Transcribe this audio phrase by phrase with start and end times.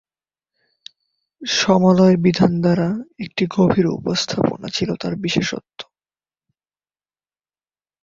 [1.41, 2.87] সমলয় বিধান দ্বারা
[3.19, 5.79] একটি গভীর উপস্থাপনা ছিল তাঁর বিশেষত্ব।